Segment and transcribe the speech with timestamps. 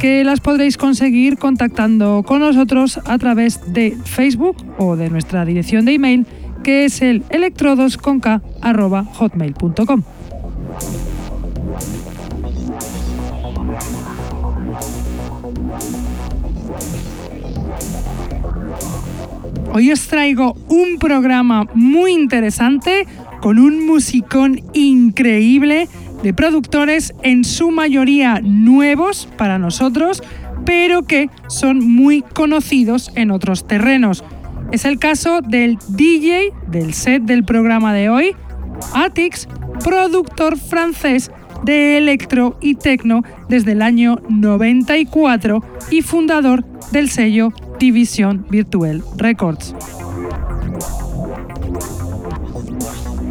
[0.00, 5.84] que las podréis conseguir contactando con nosotros a través de Facebook o de nuestra dirección
[5.84, 6.26] de email
[6.64, 10.02] que es el electrodosconk.hotmail.com.
[19.74, 23.06] Hoy os traigo un programa muy interesante
[23.42, 25.88] con un musicón increíble
[26.22, 30.22] de productores en su mayoría nuevos para nosotros,
[30.64, 34.24] pero que son muy conocidos en otros terrenos.
[34.72, 38.36] Es el caso del DJ del set del programa de hoy,
[38.94, 39.48] Atix,
[39.82, 41.30] productor francés
[41.64, 49.74] de electro y techno desde el año 94 y fundador del sello Division Virtual Records.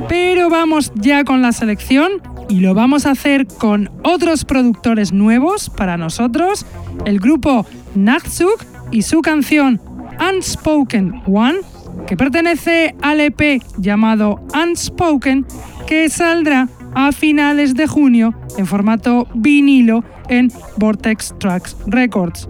[0.07, 5.69] Pero vamos ya con la selección y lo vamos a hacer con otros productores nuevos
[5.69, 6.65] para nosotros,
[7.05, 7.65] el grupo
[7.95, 8.57] Nachzug
[8.91, 9.79] y su canción
[10.19, 11.59] Unspoken One,
[12.07, 15.45] que pertenece al EP llamado Unspoken,
[15.87, 22.47] que saldrá a finales de junio en formato vinilo en Vortex Tracks Records.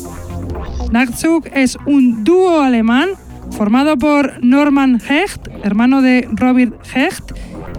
[0.92, 3.10] Nachzug es un dúo alemán
[3.52, 7.34] formado por Norman Hecht, hermano de Robert Hecht,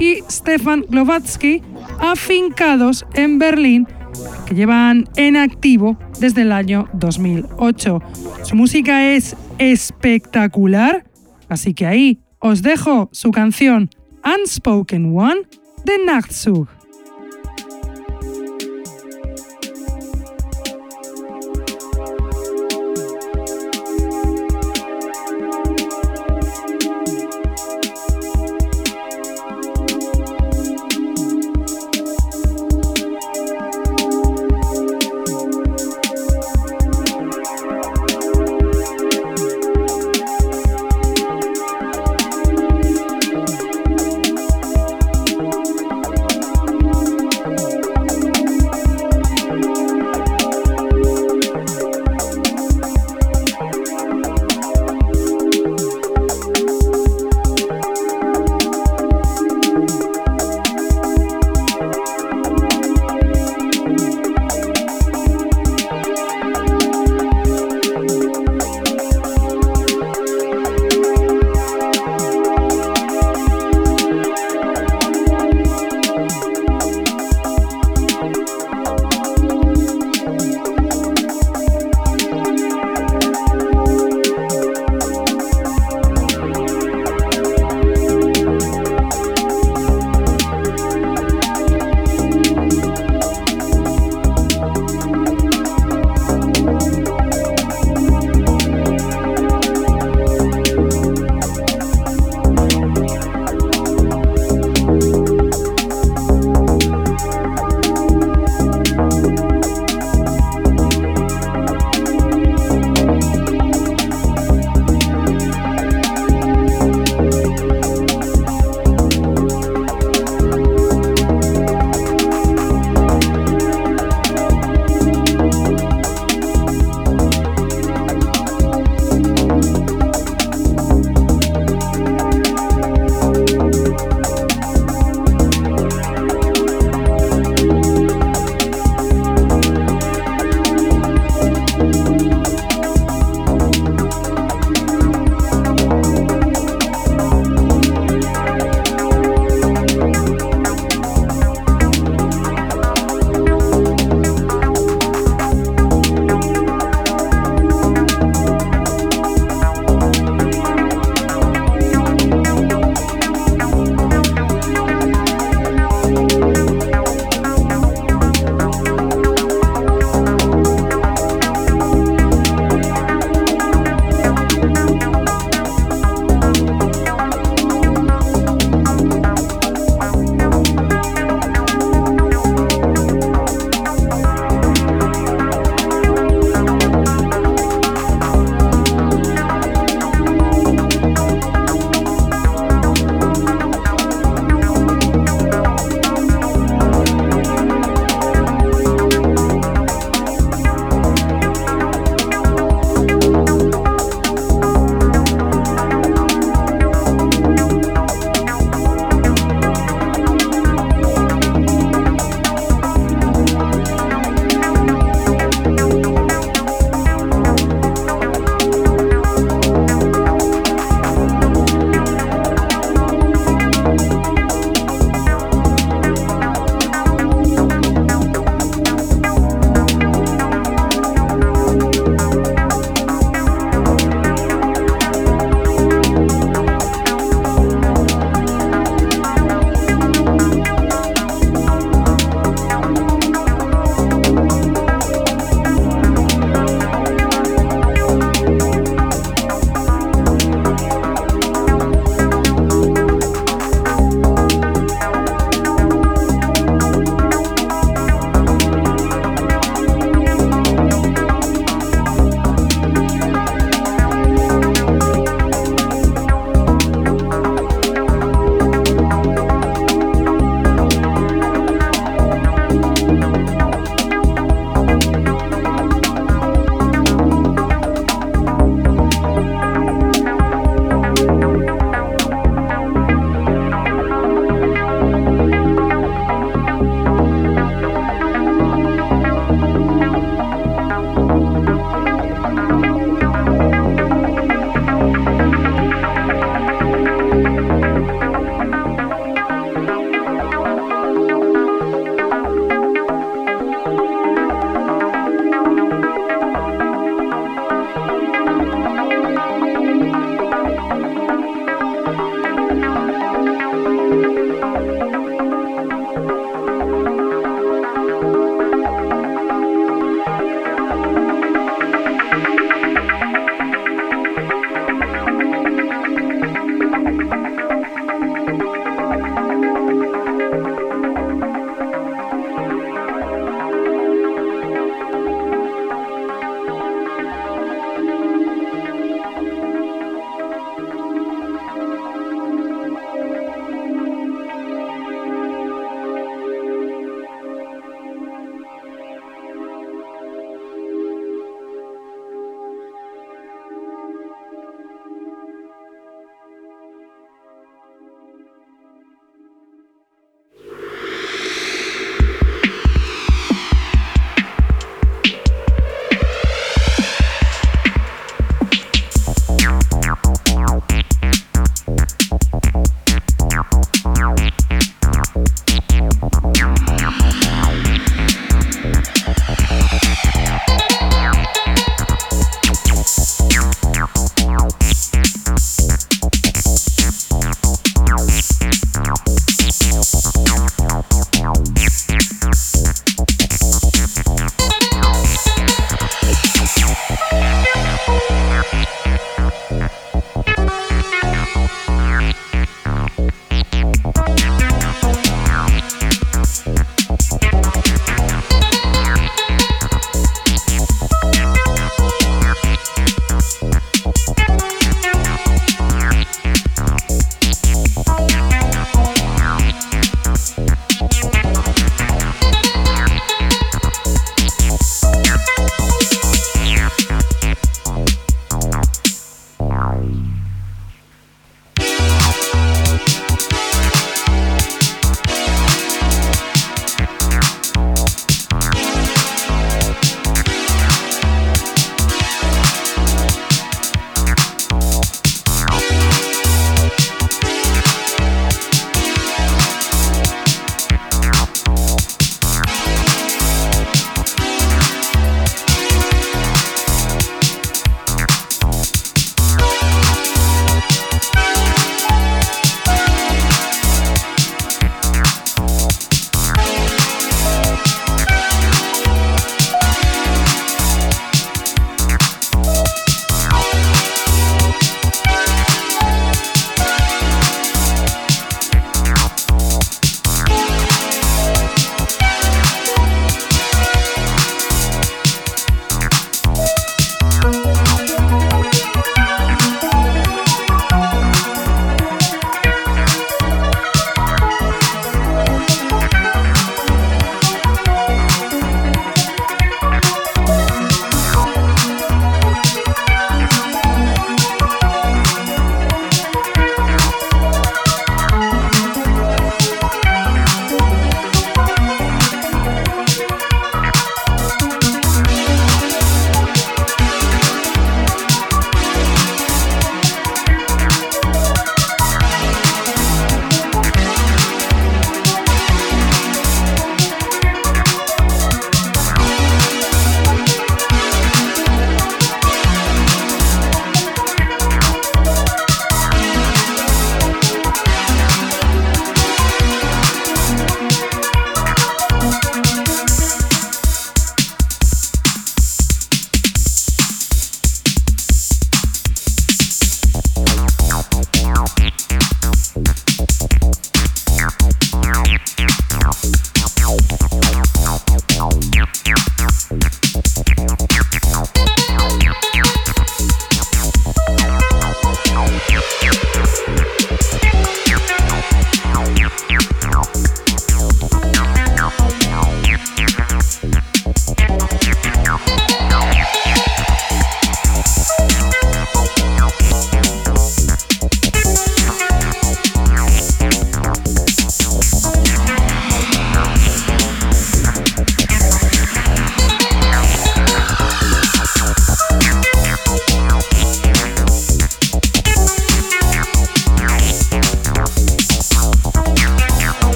[0.00, 1.62] y Stefan Glowatsky,
[1.98, 3.86] afincados en Berlín
[4.46, 8.00] que llevan en activo desde el año 2008.
[8.42, 11.04] Su música es espectacular,
[11.48, 13.90] así que ahí os dejo su canción
[14.24, 15.42] Unspoken One
[15.84, 16.68] de Nachtzug.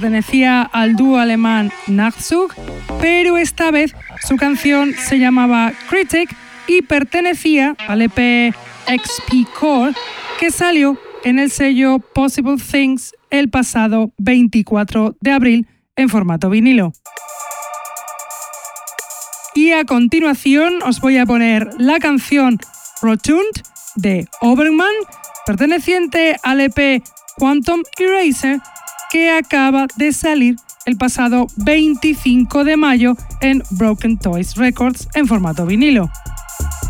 [0.00, 2.54] Pertenecía al dúo alemán Nachzug,
[3.02, 3.94] pero esta vez
[4.26, 6.34] su canción se llamaba Critic
[6.66, 8.54] y pertenecía al EP
[8.86, 9.92] XP Core
[10.38, 16.94] que salió en el sello Possible Things el pasado 24 de abril en formato vinilo.
[19.54, 22.58] Y a continuación os voy a poner la canción
[23.02, 23.52] Rotund
[23.96, 24.94] de Oberman,
[25.44, 27.02] perteneciente al EP
[27.36, 28.60] Quantum Eraser,
[29.10, 35.66] que acaba de salir el pasado 25 de mayo en Broken Toys Records en formato
[35.66, 36.10] vinilo.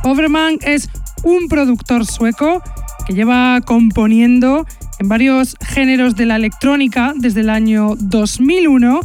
[0.04, 0.88] Overman es
[1.22, 2.62] un productor sueco
[3.06, 4.66] que lleva componiendo
[4.98, 9.00] en varios géneros de la electrónica desde el año 2001,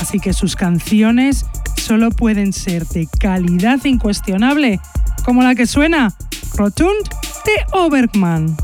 [0.00, 1.46] así que sus canciones
[1.76, 4.78] solo pueden ser de calidad incuestionable,
[5.24, 6.14] como la que suena
[6.54, 7.08] Rotund
[7.46, 8.56] de Overman.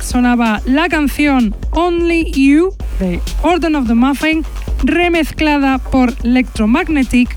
[0.00, 4.42] Sonaba la canción Only You de Order of the Muffin,
[4.82, 7.36] remezclada por Electromagnetic,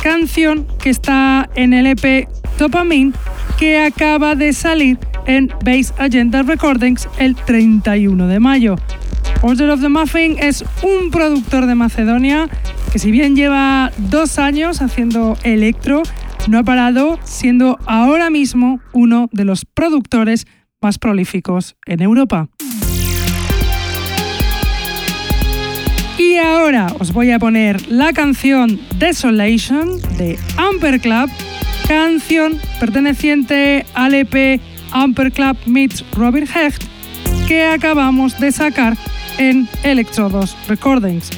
[0.00, 3.12] canción que está en el EP Dopamine
[3.58, 8.76] que acaba de salir en Base Agenda Recordings el 31 de mayo.
[9.42, 12.48] Order of the Muffin es un productor de Macedonia
[12.92, 16.04] que si bien lleva dos años haciendo electro,
[16.48, 20.46] no ha parado siendo ahora mismo uno de los productores
[20.82, 22.48] más prolíficos en Europa.
[26.18, 31.00] Y ahora os voy a poner la canción Desolation de Amper
[31.88, 34.60] canción perteneciente al EP
[34.92, 35.32] Amper
[35.66, 36.84] meets Robert Hecht
[37.46, 38.96] que acabamos de sacar
[39.38, 41.30] en Electrodos Recordings.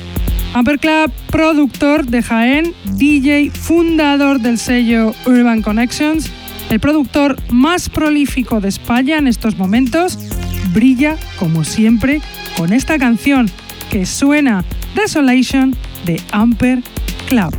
[0.54, 6.30] Amper Club, productor de Jaén, DJ, fundador del sello Urban Connections,
[6.74, 10.18] el productor más prolífico de España en estos momentos,
[10.72, 12.20] brilla, como siempre,
[12.56, 13.48] con esta canción
[13.90, 14.64] que suena
[14.96, 16.82] Desolation de Amper
[17.28, 17.54] Club.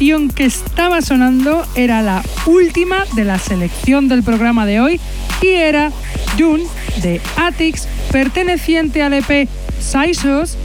[0.00, 4.98] Que estaba sonando era la última de la selección del programa de hoy
[5.42, 5.92] y era
[6.38, 6.64] Dune
[7.02, 9.46] de Atix, perteneciente al EP
[9.78, 10.56] Sizos,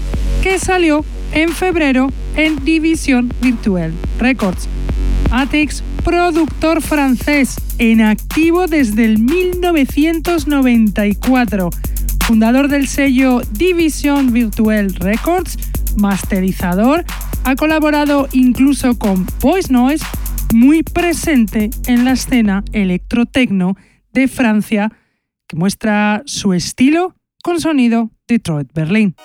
[0.42, 4.70] que salió en febrero en División Virtual Records.
[5.32, 11.72] Atix, productor francés en activo desde el 1994,
[12.26, 15.58] fundador del sello División Virtual Records,
[15.98, 17.04] masterizador,
[17.46, 20.04] ha colaborado incluso con Voice Noise,
[20.54, 23.76] muy presente en la escena electrotecno
[24.12, 24.92] de Francia,
[25.48, 29.16] que muestra su estilo con sonido Detroit-Berlín.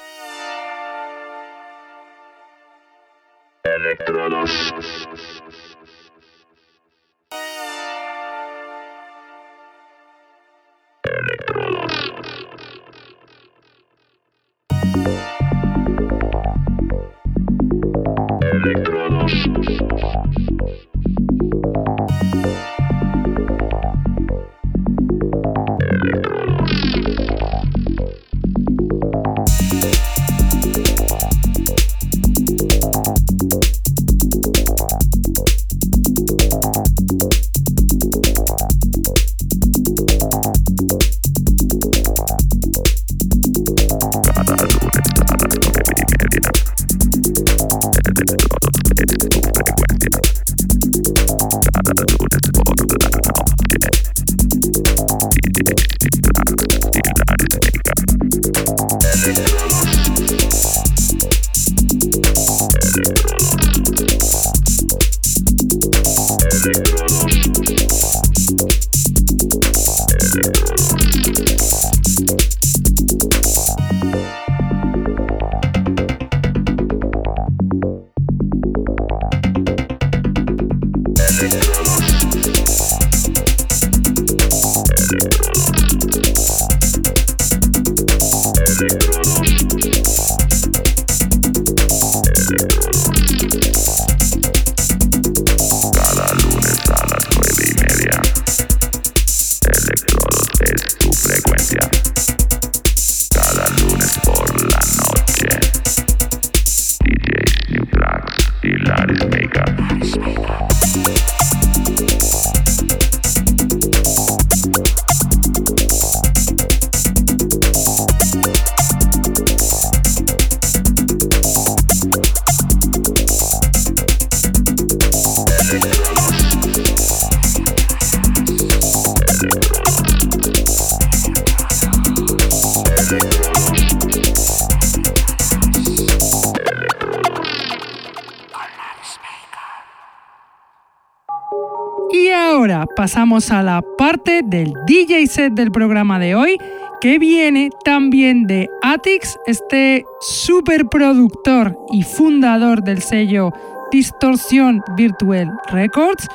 [143.31, 146.59] A la parte del DJ set del programa de hoy,
[147.01, 153.53] que viene también de Atix, este superproductor y fundador del sello
[153.93, 156.27] Distorsión Virtual Records,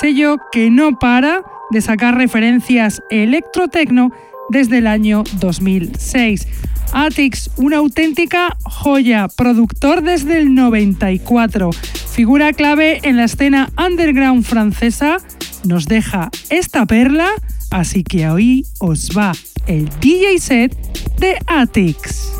[0.00, 4.10] sello que no para de sacar referencias electrotecno
[4.48, 6.48] desde el año 2006.
[6.92, 11.70] Atix, una auténtica joya, productor desde el 94,
[12.12, 15.18] figura clave en la escena underground francesa,
[15.64, 17.30] nos deja esta perla,
[17.70, 19.32] así que hoy os va
[19.66, 20.74] el DJ set
[21.18, 22.39] de Atix.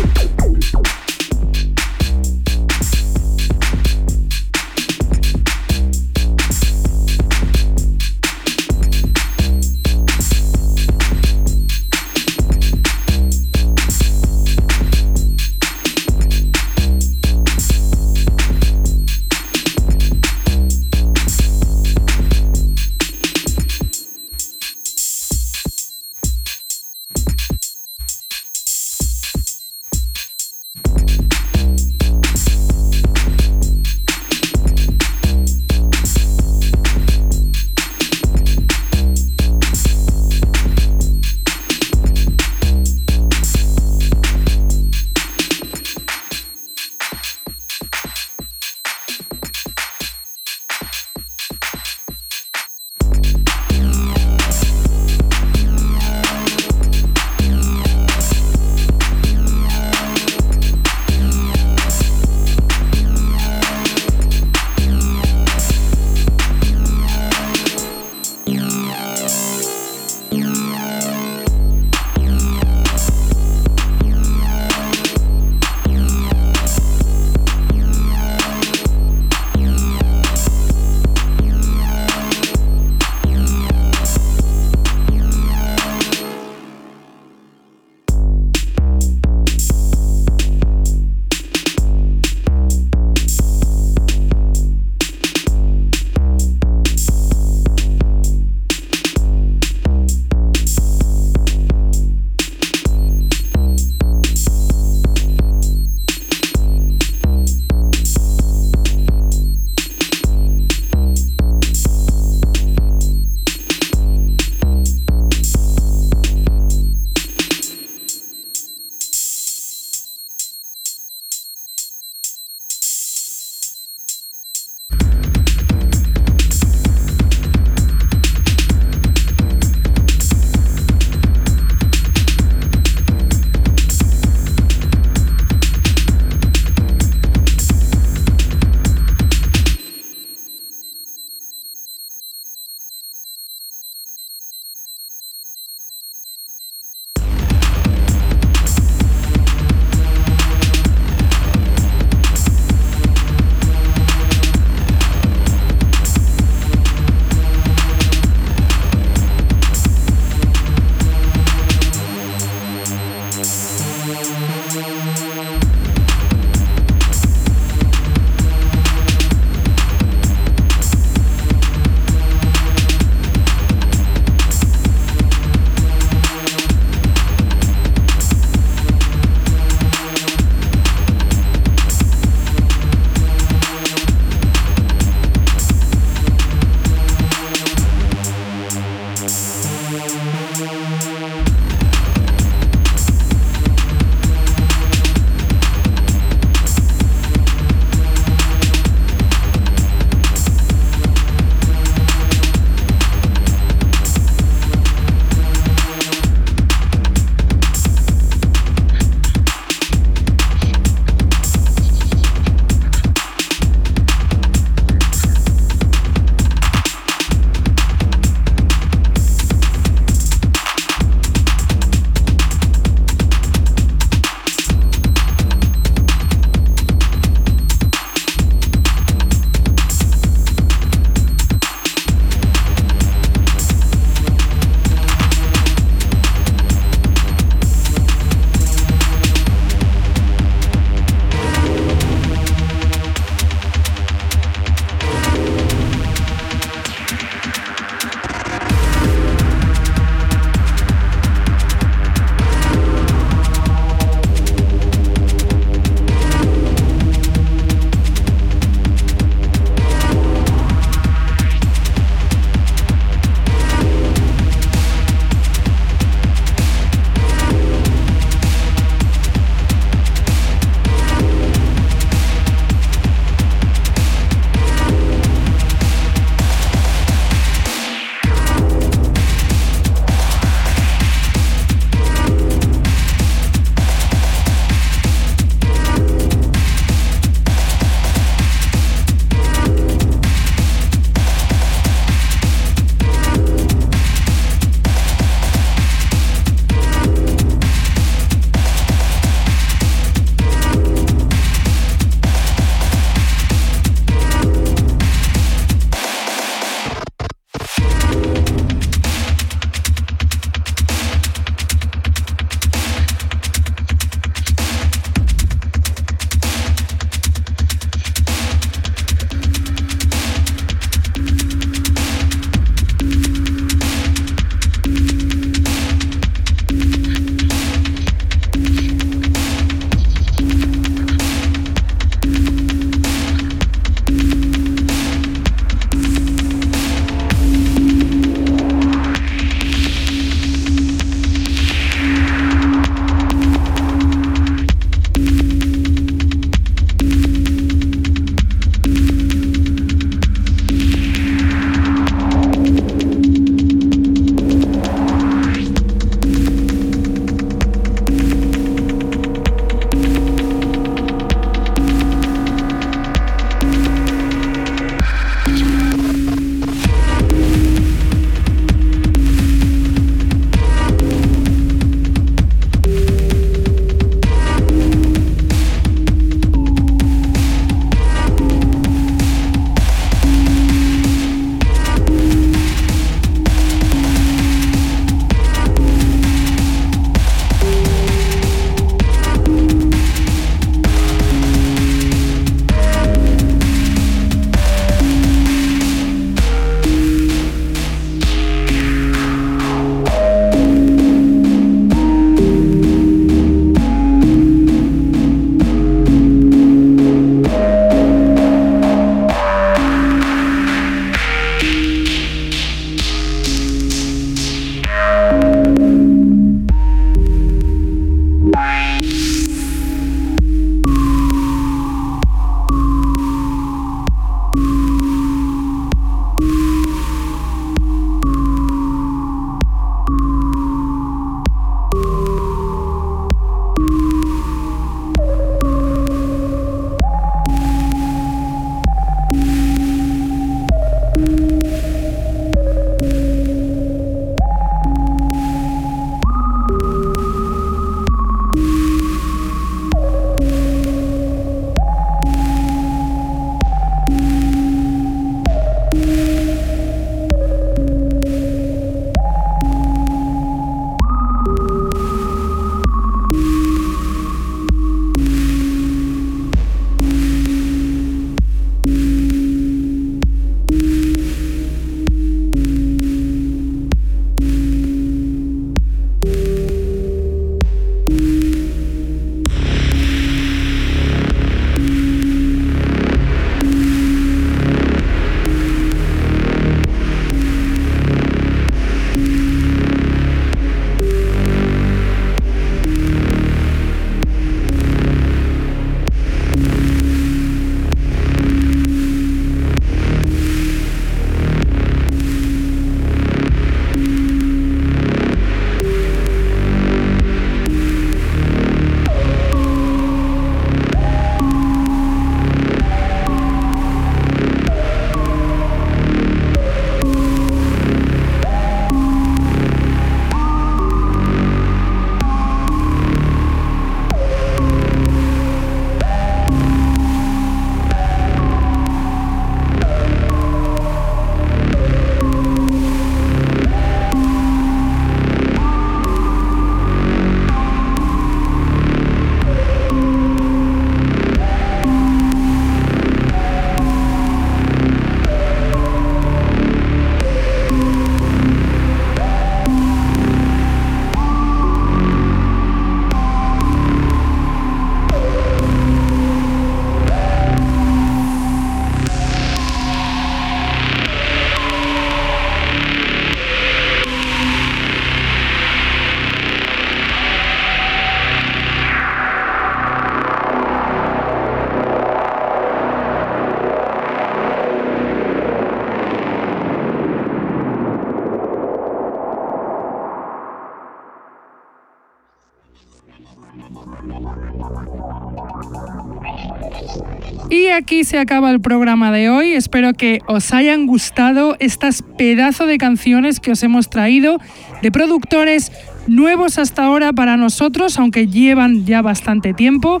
[587.72, 589.52] aquí se acaba el programa de hoy.
[589.52, 594.38] Espero que os hayan gustado estas pedazos de canciones que os hemos traído
[594.82, 595.72] de productores
[596.06, 600.00] nuevos hasta ahora para nosotros, aunque llevan ya bastante tiempo,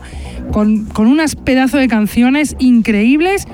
[0.52, 3.46] con, con unas pedazos de canciones increíbles.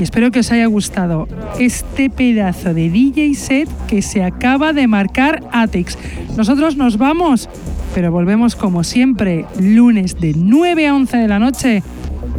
[0.00, 1.28] Y espero que os haya gustado
[1.58, 5.96] este pedazo de DJ set que se acaba de marcar Atix.
[6.36, 7.48] Nosotros nos vamos,
[7.94, 11.82] pero volvemos como siempre, lunes de 9 a 11 de la noche,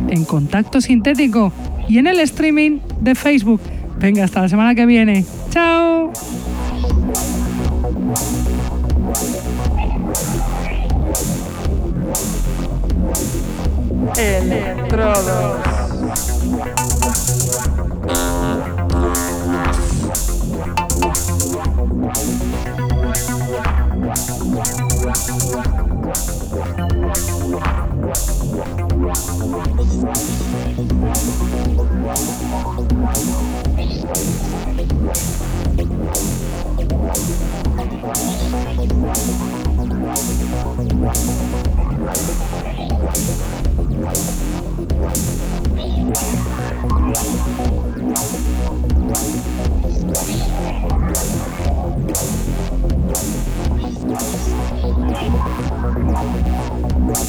[0.09, 1.51] en Contacto Sintético
[1.88, 3.61] y en el streaming de Facebook.
[3.99, 5.26] Venga, hasta la semana que viene.
[5.49, 6.11] ¡Chao!